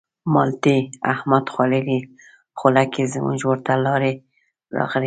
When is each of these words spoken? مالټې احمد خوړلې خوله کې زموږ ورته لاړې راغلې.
مالټې 0.33 0.77
احمد 1.13 1.45
خوړلې 1.53 1.99
خوله 2.59 2.83
کې 2.93 3.03
زموږ 3.13 3.39
ورته 3.49 3.73
لاړې 3.85 4.13
راغلې. 4.77 4.99